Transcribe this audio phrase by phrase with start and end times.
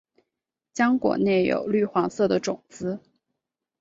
[0.73, 2.99] 浆果内有绿黄色的种子。